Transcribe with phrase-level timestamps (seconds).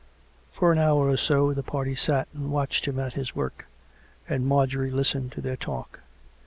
[0.51, 3.67] For an hour or so, the party sat and watched him at his work;
[4.27, 5.99] and Marjorie listened to their talk.